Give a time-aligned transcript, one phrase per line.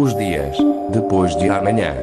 [0.00, 0.56] Os dias
[0.94, 1.94] depois de amanhã.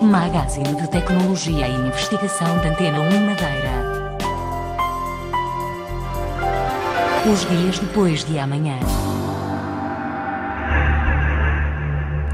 [0.00, 4.16] Magazine de Tecnologia e Investigação da Antena 1 Madeira.
[7.32, 8.80] Os dias depois de amanhã.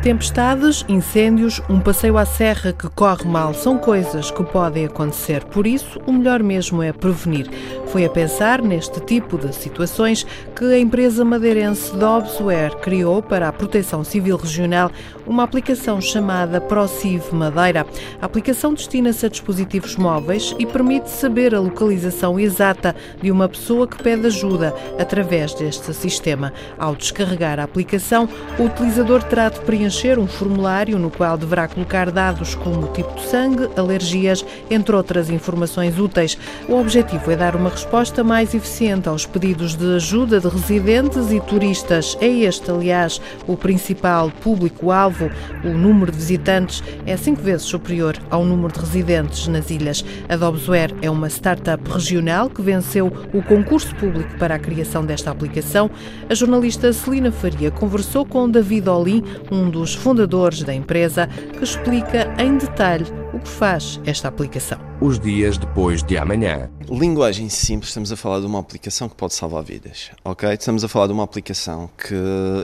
[0.02, 5.44] Tempestades, incêndios, um passeio à serra que corre mal são coisas que podem acontecer.
[5.44, 7.50] Por isso, o melhor mesmo é prevenir.
[7.90, 13.52] Foi a pensar neste tipo de situações que a empresa madeirense Dobsware criou para a
[13.52, 14.90] Proteção Civil Regional
[15.26, 17.86] uma aplicação chamada ProCiv Madeira.
[18.20, 23.86] A aplicação destina-se a dispositivos móveis e permite saber a localização exata de uma pessoa
[23.86, 26.52] que pede ajuda através deste sistema.
[26.78, 32.10] Ao descarregar a aplicação, o utilizador terá de preencher um formulário no qual deverá colocar
[32.10, 36.38] dados como tipo de sangue, alergias, entre outras informações úteis.
[36.68, 41.38] O objetivo é dar uma resposta mais eficiente aos pedidos de ajuda de residentes e
[41.38, 42.18] turistas.
[42.20, 45.30] É este, aliás, o principal público-alvo.
[45.62, 50.04] O número de visitantes é cinco vezes superior ao número de residentes nas ilhas.
[50.28, 55.30] A Dobsware é uma startup regional que venceu o concurso público para a criação desta
[55.30, 55.88] aplicação.
[56.28, 62.28] A jornalista Celina Faria conversou com David Olim, um dos fundadores da empresa, que explica
[62.38, 64.78] em detalhe o que faz esta aplicação.
[65.00, 66.70] Os dias depois de amanhã.
[66.88, 70.50] Linguagem simples, estamos a falar de uma aplicação que pode salvar vidas, ok?
[70.52, 72.14] Estamos a falar de uma aplicação que,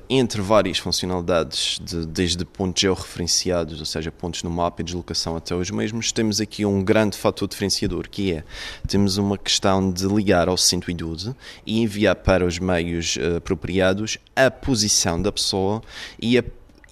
[0.08, 5.54] entre várias funcionalidades, de, desde pontos georreferenciados, ou seja, pontos no mapa e deslocação até
[5.54, 8.44] os mesmos, temos aqui um grande fator diferenciador, que é,
[8.88, 11.34] temos uma questão de ligar ao 112
[11.66, 15.82] e enviar para os meios uh, apropriados a posição da pessoa
[16.18, 16.44] e a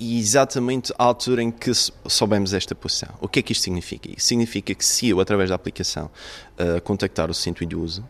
[0.02, 1.70] e exatamente à altura em que
[2.08, 3.10] soubemos esta posição.
[3.20, 4.10] O que é que isto significa?
[4.18, 6.10] Significa que se eu, através da aplicação,
[6.58, 8.02] uh, contactar o 112,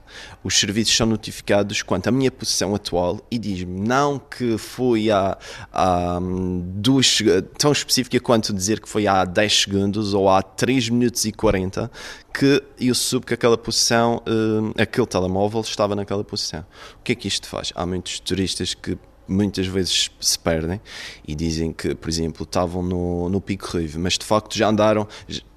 [0.42, 5.36] os serviços são notificados quanto à minha posição atual e diz-me não que foi há,
[5.70, 6.18] há
[6.64, 7.18] duas,
[7.58, 11.90] tão específica quanto dizer que foi há 10 segundos ou há 3 minutos e 40
[12.32, 16.64] que eu soube que aquela posição, uh, aquele telemóvel estava naquela posição.
[16.98, 17.70] O que é que isto faz?
[17.76, 18.96] Há muitos turistas que
[19.32, 20.80] muitas vezes se perdem
[21.26, 25.06] e dizem que, por exemplo, estavam no, no Pico Ruivo, mas de facto já andaram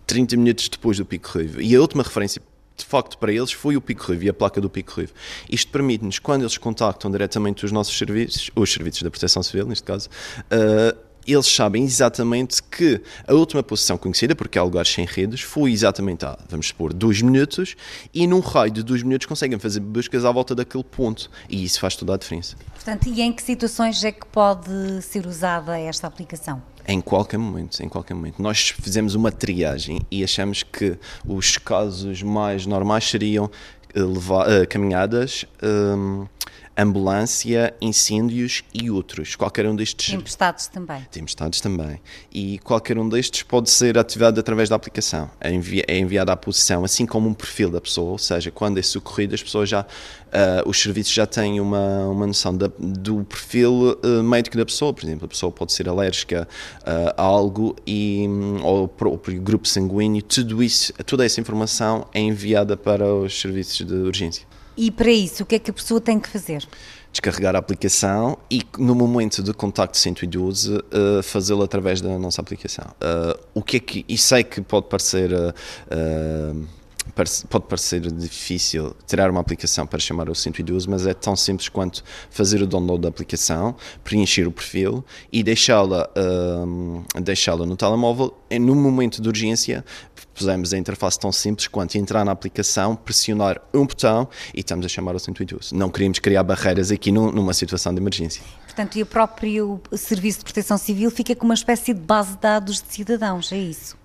[0.07, 1.61] 30 minutos depois do Pico Ruivo.
[1.61, 2.41] E a última referência
[2.77, 5.13] de facto para eles foi o Pico Ruivo e a placa do Pico Ruivo.
[5.49, 9.83] Isto permite-nos, quando eles contactam diretamente os nossos serviços, os serviços da Proteção Civil, neste
[9.83, 10.09] caso,
[10.41, 15.71] uh, eles sabem exatamente que a última posição conhecida, porque há lugares sem redes, foi
[15.71, 17.75] exatamente há, vamos supor, dois minutos,
[18.13, 21.79] e num raio de dois minutos conseguem fazer buscas à volta daquele ponto, e isso
[21.79, 22.55] faz toda a diferença.
[22.73, 26.61] Portanto, e em que situações é que pode ser usada esta aplicação?
[26.87, 28.41] Em qualquer momento, em qualquer momento.
[28.41, 34.67] Nós fizemos uma triagem e achamos que os casos mais normais seriam uh, levar, uh,
[34.67, 36.27] caminhadas, um,
[36.77, 39.35] ambulância, incêndios e outros.
[39.35, 40.13] Qualquer um destes.
[40.13, 41.01] Tempestades também.
[41.11, 42.01] Tempestades também.
[42.33, 45.29] E qualquer um destes pode ser ativado através da aplicação.
[45.39, 48.77] É, envi é enviado à posição, assim como um perfil da pessoa, ou seja, quando
[48.77, 49.85] é socorrido, as pessoas já.
[50.25, 54.93] Uh, os serviços já têm uma, uma noção da, do perfil uh, médico da pessoa.
[54.93, 56.45] Por exemplo, a pessoa pode ser alérgica
[56.81, 60.21] uh, a algo e, um, ou o próprio grupo sanguíneo.
[60.21, 64.45] Tudo isso, toda essa informação é enviada para os serviços de urgência.
[64.77, 66.67] E para isso, o que é que a pessoa tem que fazer?
[67.11, 72.85] Descarregar a aplicação e, no momento de contacto 112, uh, fazê-lo através da nossa aplicação.
[72.95, 74.05] Uh, o que é que.
[74.07, 75.31] E sei que pode parecer.
[75.31, 76.67] Uh,
[77.49, 82.03] pode parecer difícil tirar uma aplicação para chamar o 112, mas é tão simples quanto
[82.29, 88.35] fazer o download da aplicação, preencher o perfil e deixá-la uh, deixá-la no telemóvel.
[88.49, 89.83] E no momento de urgência,
[90.33, 94.89] pusemos a interface tão simples quanto entrar na aplicação, pressionar um botão e estamos a
[94.89, 95.73] chamar o 112.
[95.73, 98.43] Não queríamos criar barreiras aqui numa situação de emergência.
[98.65, 102.39] Portanto, e o próprio Serviço de Proteção Civil fica com uma espécie de base de
[102.39, 103.95] dados de cidadãos, é isso?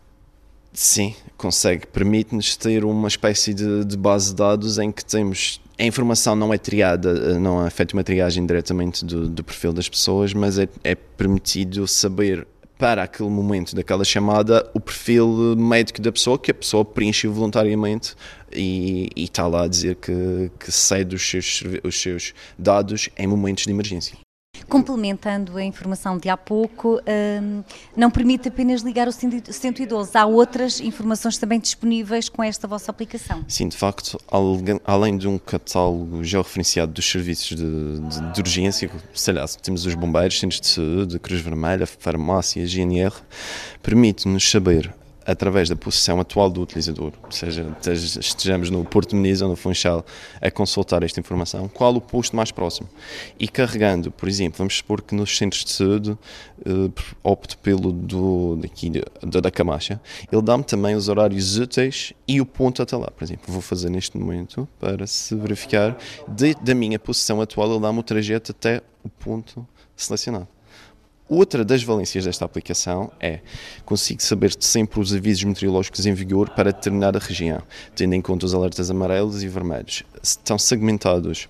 [0.73, 1.87] Sim, consegue.
[1.87, 5.61] Permite-nos ter uma espécie de, de, base de dados em que temos.
[5.79, 9.73] A informação não é triada, eh, não é feita uma triagem diretamente do, do perfil
[9.73, 12.47] das pessoas, mas é, é, permitido saber
[12.79, 18.15] para aquele momento daquela chamada o perfil médico da pessoa que a pessoa preencheu voluntariamente
[18.51, 23.27] e, e está lá a dizer que, que cede os seus, os seus dados em
[23.27, 24.17] momentos de emergência
[24.71, 27.01] complementando a informação de há pouco,
[27.43, 27.63] hum,
[27.97, 33.45] não permite apenas ligar o 112, há outras informações também disponíveis com esta vossa aplicação.
[33.49, 34.19] Sim, de facto,
[34.85, 39.95] além de um catálogo georreferenciado dos serviços de, de, de urgência, sei lá, temos os
[39.95, 43.13] bombeiros, centros de saúde, Cruz Vermelha, farmácia, GNR,
[43.83, 44.95] permite-nos saber
[45.27, 50.05] através da posição atual do utilizador, seja, estejamos no Porto Muniz ou no Funchal
[50.41, 52.89] a consultar esta informação, qual o posto mais próximo.
[53.39, 58.57] E carregando, por exemplo, vamos supor que nos centros de saúde uh, opto pelo do,
[58.57, 60.01] daqui, da, da Camacha,
[60.31, 63.11] ele dá-me também os horários úteis e o ponto até lá.
[63.11, 65.97] Por exemplo, vou fazer neste momento para se verificar
[66.29, 70.49] de, da minha posição atual, ele dá-me o trajeto até o ponto selecionado.
[71.31, 73.39] Outra das valências desta aplicação é
[73.85, 77.63] consigo saber sempre os avisos meteorológicos em vigor para determinada região,
[77.95, 80.03] tendo em conta os alertas amarelos e vermelhos.
[80.21, 81.49] Estão segmentados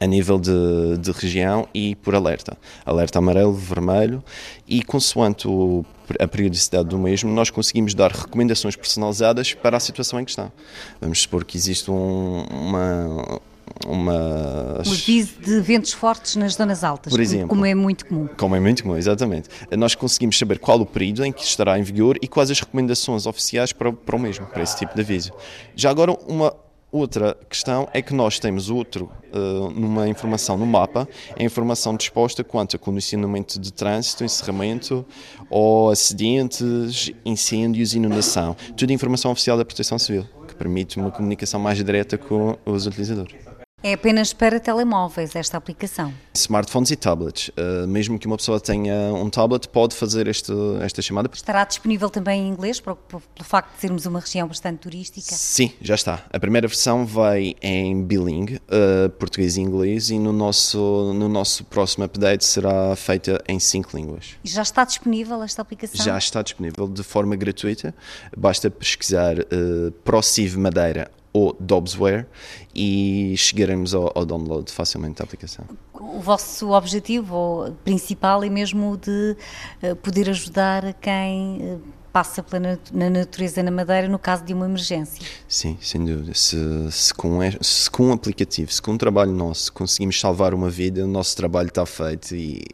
[0.00, 2.58] a nível de, de, região e por alerta.
[2.84, 4.24] Alerta amarelo, vermelho
[4.66, 5.84] e consoante o,
[6.18, 10.50] a periodicidade do mesmo, nós conseguimos dar recomendações personalizadas para a situação em questão.
[11.00, 13.40] Vamos supor que existe um, uma,
[13.86, 14.82] uma.
[14.86, 18.28] Um aviso de ventos fortes nas zonas altas, Por exemplo, como é muito comum.
[18.36, 19.48] Como é muito comum, exatamente.
[19.76, 23.26] Nós conseguimos saber qual o período em que estará em vigor e quais as recomendações
[23.26, 25.32] oficiais para, para o mesmo, para esse tipo de aviso.
[25.74, 26.54] Já agora, uma
[26.92, 31.08] outra questão é que nós temos outro, uh, numa informação no mapa,
[31.38, 35.06] a informação disposta quanto a condicionamento de trânsito, encerramento
[35.48, 38.56] ou acidentes, incêndios, inundação.
[38.76, 43.49] Tudo informação oficial da Proteção Civil, que permite uma comunicação mais direta com os utilizadores.
[43.82, 46.12] É apenas para telemóveis esta aplicação?
[46.34, 47.48] Smartphones e tablets.
[47.48, 51.30] Uh, mesmo que uma pessoa tenha um tablet, pode fazer este, esta chamada.
[51.32, 52.98] Estará disponível também em inglês, pelo
[53.42, 55.34] facto de sermos uma região bastante turística?
[55.34, 56.24] Sim, já está.
[56.30, 61.64] A primeira versão vai em bilingue, uh, português e inglês, e no nosso, no nosso
[61.64, 64.36] próximo update será feita em cinco línguas.
[64.44, 66.04] E já está disponível esta aplicação?
[66.04, 67.94] Já está disponível de forma gratuita.
[68.36, 72.26] Basta pesquisar uh, ProSiv Madeira ou Dobbsware
[72.74, 75.64] e chegaremos ao, ao, download facilmente da aplicação.
[75.94, 79.36] O vosso objetivo principal é mesmo de
[79.82, 81.80] uh, poder ajudar quem uh,
[82.12, 85.24] passa pela na natureza na Madeira no caso de uma emergência.
[85.48, 86.34] Sim, sem dúvida.
[86.34, 86.56] Se,
[86.90, 91.04] se, com, se com um aplicativo, se com um trabalho nosso conseguimos salvar uma vida,
[91.04, 92.64] o nosso trabalho está feito e,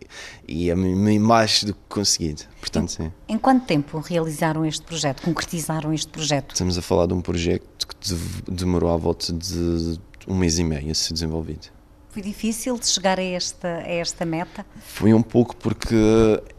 [0.49, 2.43] e é mais do que conseguido.
[2.61, 3.13] Portanto, sim.
[3.29, 6.53] Em quanto tempo realizaram este projeto, concretizaram este projeto?
[6.53, 10.91] Estamos a falar de um projeto que demorou à volta de um mês e meio
[10.91, 11.69] a ser desenvolvido.
[12.11, 14.65] Foi difícil de chegar a esta, a esta meta?
[14.87, 15.95] Foi um pouco porque.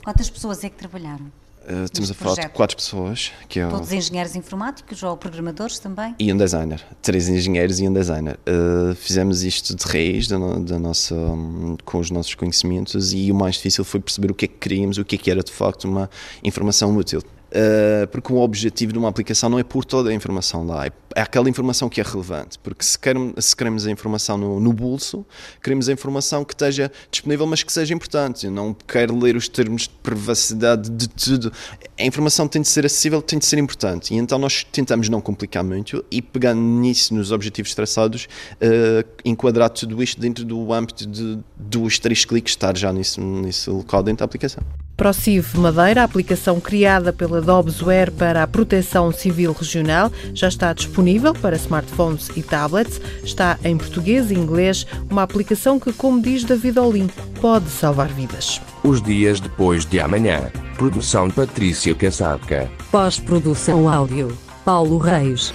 [0.04, 1.32] Quantas pessoas é que trabalharam?
[1.68, 2.52] Uh, estamos a falar projeto.
[2.52, 3.32] de quatro pessoas.
[3.50, 6.16] Que é Todos engenheiros informáticos ou programadores também?
[6.18, 6.82] E um designer.
[7.02, 8.40] Três engenheiros e um designer.
[8.48, 13.30] Uh, fizemos isto de raiz da, no, da nossa, um, com os nossos conhecimentos e
[13.32, 15.44] o mais difícil foi perceber o que é que queríamos, o que é que era
[15.44, 16.10] de facto uma
[16.42, 17.22] informação útil.
[17.48, 20.92] Uh, porque o objetivo de uma aplicação não é pôr toda a informação lá, é,
[21.16, 22.60] é aquela informação que é relevante.
[22.60, 25.26] Porque se, queremos, se queremos a informação no, no, bolso,
[25.64, 28.48] queremos a informação que esteja disponível, mas que seja importante.
[28.48, 31.52] Eu não quero ler os termos de privacidade de tudo.
[31.98, 34.14] A informação tem de ser acessível, tem de ser importante.
[34.14, 39.70] E então nós tentamos não complicar muito e, pegando nisso, nos objetivos traçados, uh, enquadrar
[39.70, 44.20] tudo isto dentro do âmbito de dois, três cliques, estar já nesse, nesse local dentro
[44.20, 44.64] da aplicação.
[44.98, 51.36] ProCiv Madeira, a aplicação criada pela Dobsware para a proteção civil regional, já está disponível
[51.36, 53.00] para smartphones e tablets.
[53.24, 57.10] Está em português e inglês, uma aplicação que, como diz David Olim,
[57.40, 58.60] pode salvar vidas.
[58.84, 60.52] Os dias depois de amanhã.
[60.78, 62.70] Produção Patrícia Casaca.
[62.92, 64.36] Pós-produção áudio.
[64.66, 65.54] Paulo Reis.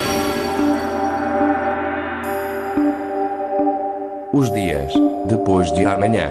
[4.32, 4.92] Os dias
[5.26, 6.30] depois de amanhã.